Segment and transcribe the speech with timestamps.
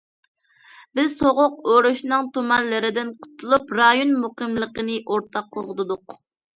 [0.99, 6.23] بىز سوغۇق ئۇرۇشنىڭ تۇمانلىرىدىن قۇتۇلۇپ، رايون مۇقىملىقىنى ئورتاق قوغدىدۇق.